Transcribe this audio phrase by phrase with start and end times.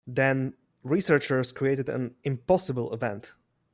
[0.07, 3.33] Then, researchers created an impossible event.